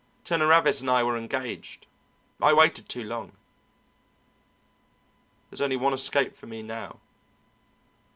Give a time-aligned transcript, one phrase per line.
[0.23, 1.85] Turner Ravis and I were engaged.
[2.41, 3.33] I waited too long!
[5.51, 6.99] There's only one escape for me now."